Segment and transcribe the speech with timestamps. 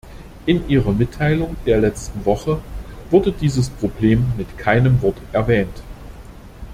[0.47, 2.59] In Ihrer Mitteilung der letzten Woche
[3.11, 5.83] wurde dieses Problem mit keinem Wort erwähnt.